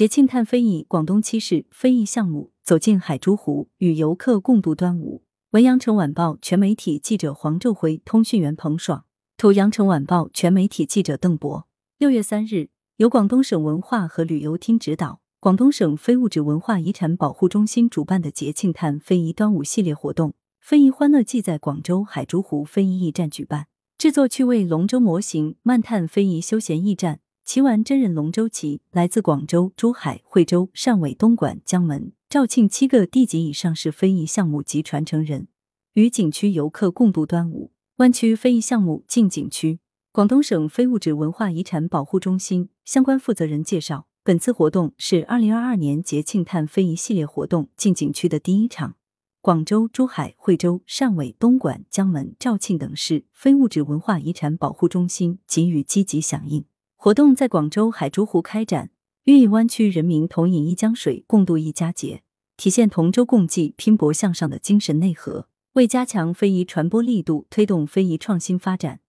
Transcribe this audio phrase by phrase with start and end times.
[0.00, 5.24] 节庆探非遗，广东七市非遗项目走进海珠湖，与游客共度端午。
[5.50, 9.04] 文阳城晚报全媒体记者黄昼辉，通讯员彭爽，
[9.36, 11.66] 图阳城晚报全媒体记者邓博。
[11.98, 20.32] 六月三日，由广东省文化和旅游厅指导，广东省非物质文化遗产保护中心主办的节庆探非遗端午系列活动
[20.64, 23.66] “非遗欢乐季”在广州海珠湖非遗驿站举办，
[23.98, 27.20] 制作趣味龙舟模型，漫探非遗休闲驿站，
[27.52, 32.12] 骑玩真人龙舟旗，来自广州、珠海、惠州、汕尾、东莞、江门。
[32.28, 35.48] 肇庆七个地级以上市非遗项目及传承人
[35.94, 37.72] 与景区游客共度端午。
[37.96, 39.80] 湾区非遗项目进景区，
[40.12, 48.94] 广东省非物质文化遗产保护中心相关负责人介绍，本次活动是二零二二年节庆探非遗系列活动进景区的第一场。
[49.40, 56.64] 广州、珠海、惠州、汕尾、东莞、江门、肇庆等市非物质文化遗产保护中心给予积极响应。
[57.02, 58.90] 活动在广州海珠湖开展。
[59.24, 62.22] 寓意湾区人民同饮一江水，共度一佳节，
[62.58, 65.48] 体现同舟共济、拼搏向上的精神内核。
[65.72, 69.00] 为加强非遗传播力度，推动非遗创新发展，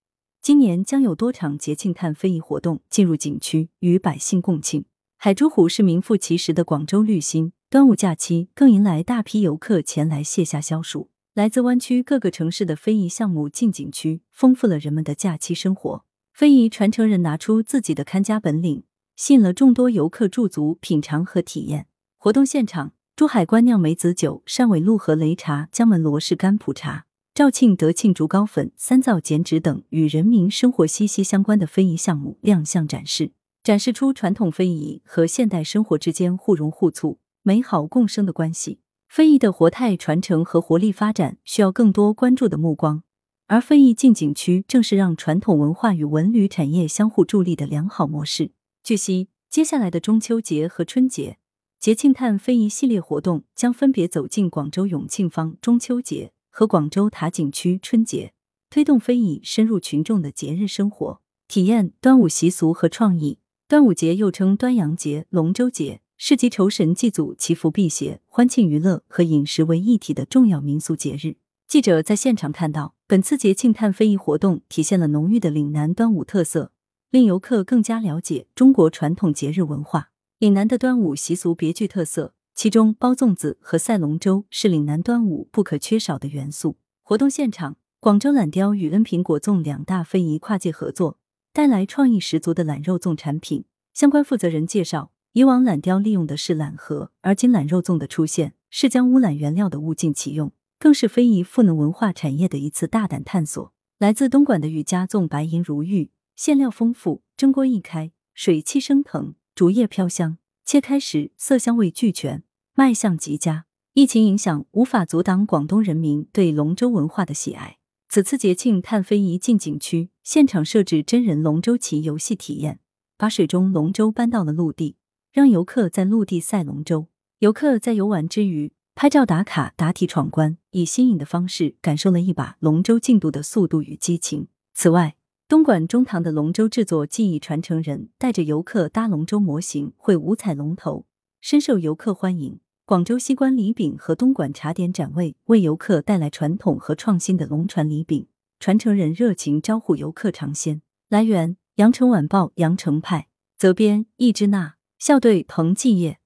[0.41, 4.85] 今年将有多场节庆探非遗活动进入景区，与百姓共庆。
[5.17, 11.09] 海珠湖是名副其实的广州绿心，端午假期更迎来大批游客前来卸下消暑。
[11.33, 16.05] 来自湾区各个城市的非遗项目进景区，丰富了人们的假期生活。
[16.33, 18.83] 非遗传承人拿出自己的看家本领。
[19.17, 21.85] 吸引了众多游客驻足品尝和体验。
[22.17, 38.79] 活动现场，珠海官酿梅子酒、汕尾陆河擂茶、江门罗氏干普茶、肇庆德庆竹糕粉、三灶剪纸等与人民生活息息相关的非遗项目亮相展示，展示出传统非遗和现代生活之间互融互促、美好共生的关系。
[39.07, 43.03] 非遗的活态传承和活力发展需要更多关注的目光，
[43.51, 48.51] 而非遗进景区正是让传统文化与文旅产业相互助力的良好模式。
[48.81, 51.37] 据悉，接下来的中秋节和春节
[51.77, 58.31] 节庆探非遗系列活动将分别走进广州永庆坊中秋节和广州塔景区春节，
[58.69, 63.39] 推动非遗深入群众的节日生活，体验端午习俗和创意。
[63.67, 71.35] 端午节又称端阳节、龙舟节，是集酬神祭祖、祈福辟邪、欢庆娱乐和饮食为一体的重要民俗节日。
[71.67, 76.71] 记者在现场看到，本次节庆探非遗活动体现了浓郁的岭南端午特色。
[77.09, 80.11] 令游客更加了解中国传统节日文化。
[80.39, 86.77] 岭南的端午习俗别具特色，其中包粽子和赛龙舟是岭南端午不可缺少的元素。
[87.03, 91.17] 活动现场，广州榄雕与恩平果粽两大非遗跨界合作，
[91.51, 93.65] 带来创意十足的榄肉粽产品。
[93.93, 103.71] 相关负责人介绍，以往榄雕利用的是榄核，而今榄肉粽的出现是将乌榄原料的物尽其用，更是非遗赋能文化产业的一次大胆探索。
[103.99, 106.09] 来自东莞的雨家粽白银如玉。
[106.35, 110.39] 馅料丰富，蒸锅一开，水汽升腾，竹叶飘香。
[110.65, 112.43] 切开时，色香味俱全，
[112.73, 113.65] 卖相极佳。
[113.93, 117.77] 疫情影响无法阻挡广东人民对龙舟文化的喜爱。
[118.09, 122.79] 此次节庆探非遗进景区，现场设置真人龙舟棋游戏体验，
[123.19, 124.95] 把水中龙舟搬到了陆地，
[125.31, 127.05] 让游客在陆地赛龙舟。
[127.37, 134.47] 游客在游玩之余，拍照打卡、答题闯关，以新颖的方式感受了一把龙舟竞渡的速度与激情。
[134.75, 135.15] 此外，
[135.47, 141.07] 东莞中堂的龙舟制作技艺传承人带着游客搭龙舟模型，绘五彩龙头，
[141.41, 142.59] 深受游客欢迎。
[142.85, 148.27] 广州西关礼饼和东莞茶点展位为游客带来传统和创新的龙船礼饼，
[148.59, 150.83] 传承人热情招呼游客尝鲜。
[151.09, 156.19] 来源：羊城晚报羊城派，责编：易之娜，校对：彭继业。